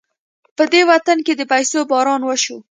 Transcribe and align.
په 0.57 0.63
دې 0.71 0.81
وطن 0.91 1.17
د 1.39 1.41
پيسو 1.51 1.77
باران 1.91 2.21
وشو. 2.25 2.57